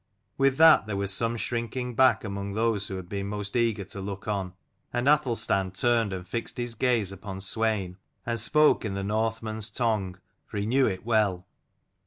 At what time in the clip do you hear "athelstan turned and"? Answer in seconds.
5.07-6.27